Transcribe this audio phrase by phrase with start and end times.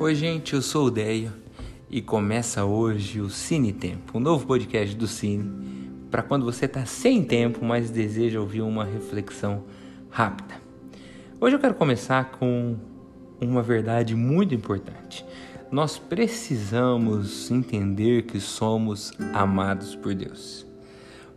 [0.00, 1.32] Oi, gente, eu sou o Deio
[1.88, 5.48] e começa hoje o Cine Tempo, um novo podcast do Cine,
[6.10, 9.62] para quando você está sem tempo, mas deseja ouvir uma reflexão
[10.10, 10.56] rápida.
[11.40, 12.76] Hoje eu quero começar com
[13.40, 15.24] uma verdade muito importante.
[15.70, 20.66] Nós precisamos entender que somos amados por Deus.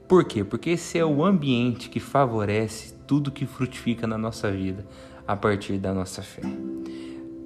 [0.08, 0.44] Por quê?
[0.44, 4.84] Porque esse é o ambiente que favorece tudo que frutifica na nossa vida
[5.28, 6.42] a partir da nossa fé.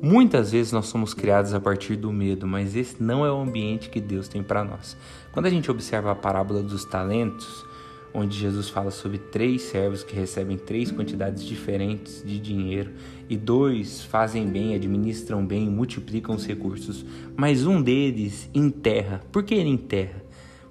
[0.04, 3.88] Muitas vezes nós somos criados a partir do medo, mas esse não é o ambiente
[3.88, 4.98] que Deus tem para nós.
[5.32, 7.64] Quando a gente observa a parábola dos talentos,
[8.12, 12.94] onde Jesus fala sobre três servos que recebem três quantidades diferentes de dinheiro
[13.30, 17.06] e dois fazem bem, administram bem, multiplicam os recursos,
[17.38, 19.22] mas um deles enterra.
[19.32, 20.26] Por que ele enterra?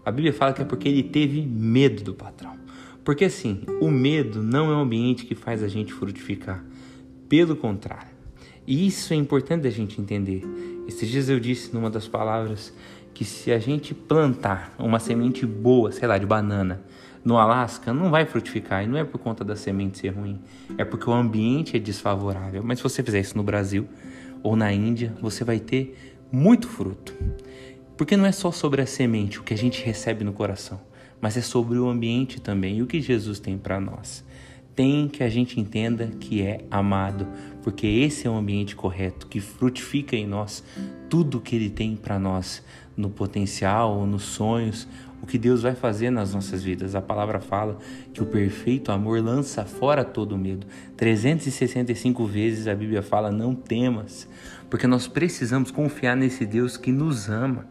[0.05, 2.58] A Bíblia fala que é porque ele teve medo do patrão.
[3.05, 6.64] Porque assim, o medo não é um ambiente que faz a gente frutificar.
[7.28, 8.09] Pelo contrário.
[8.66, 10.42] E isso é importante a gente entender.
[10.86, 12.72] Esses dias eu disse numa das palavras
[13.12, 16.83] que se a gente plantar uma semente boa, sei lá, de banana,
[17.25, 18.84] no Alasca, não vai frutificar.
[18.84, 20.41] E não é por conta da semente ser ruim,
[20.78, 22.62] é porque o ambiente é desfavorável.
[22.64, 23.86] Mas se você fizer isso no Brasil
[24.42, 27.14] ou na Índia, você vai ter muito fruto.
[27.97, 30.80] Porque não é só sobre a semente, o que a gente recebe no coração,
[31.20, 34.24] mas é sobre o ambiente também e o que Jesus tem para nós
[34.75, 37.27] tem que a gente entenda que é amado,
[37.63, 40.65] porque esse é o ambiente correto que frutifica em nós
[41.09, 42.63] tudo que ele tem para nós,
[42.97, 44.87] no potencial, nos sonhos,
[45.23, 46.95] o que Deus vai fazer nas nossas vidas.
[46.95, 47.79] A palavra fala
[48.13, 50.67] que o perfeito amor lança fora todo medo.
[50.97, 54.29] 365 vezes a Bíblia fala: não temas,
[54.71, 57.67] porque nós precisamos confiar nesse Deus que nos ama.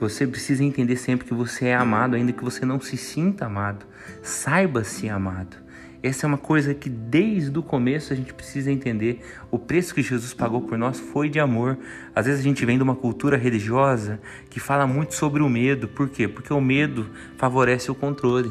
[0.00, 3.86] Você precisa entender sempre que você é amado, ainda que você não se sinta amado.
[4.22, 5.56] Saiba-se amado.
[6.02, 9.20] Essa é uma coisa que desde o começo a gente precisa entender.
[9.50, 11.76] O preço que Jesus pagou por nós foi de amor.
[12.14, 14.18] Às vezes a gente vem de uma cultura religiosa
[14.48, 15.88] que fala muito sobre o medo.
[15.88, 16.26] Por quê?
[16.26, 17.06] Porque o medo
[17.36, 18.50] favorece o controle.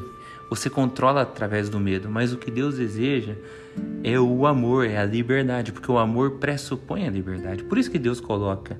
[0.50, 3.36] Você controla através do medo, mas o que Deus deseja
[4.04, 7.64] é o amor, é a liberdade, porque o amor pressupõe a liberdade.
[7.64, 8.80] Por isso que Deus coloca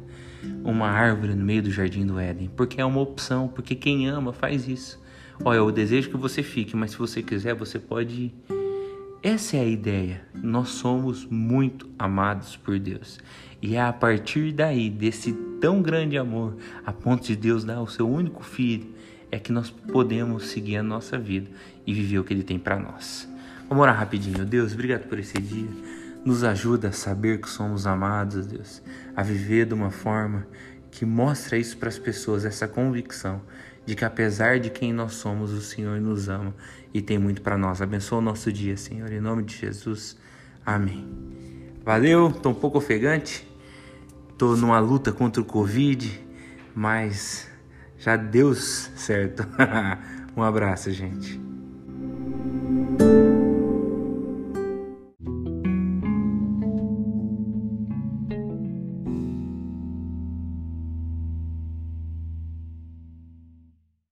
[0.64, 4.34] uma árvore no meio do jardim do Éden, porque é uma opção, porque quem ama
[4.34, 5.00] faz isso.
[5.44, 8.59] Olha, eu desejo que você fique, mas se você quiser, você pode ir.
[9.22, 10.22] Essa é a ideia.
[10.34, 13.20] Nós somos muito amados por Deus.
[13.62, 17.88] E é a partir daí, desse tão grande amor, a ponto de Deus dar o
[17.88, 18.88] seu único filho,
[19.30, 21.52] é que nós podemos seguir a nossa vida
[21.86, 23.28] e viver o que Ele tem para nós.
[23.68, 24.46] Vamos orar rapidinho.
[24.46, 25.68] Deus, obrigado por esse dia.
[26.24, 28.82] Nos ajuda a saber que somos amados, Deus,
[29.14, 30.48] a viver de uma forma
[30.92, 33.42] que mostra isso para as pessoas, essa convicção
[33.86, 36.54] de que apesar de quem nós somos, o Senhor nos ama
[36.94, 37.82] e tem muito para nós.
[37.82, 40.16] Abençoa o nosso dia, Senhor, em nome de Jesus.
[40.64, 41.08] Amém.
[41.84, 43.48] Valeu, tô um pouco ofegante,
[44.38, 46.24] tô numa luta contra o Covid,
[46.76, 47.50] mas
[47.98, 49.44] já deu certo.
[50.38, 51.49] um abraço, gente.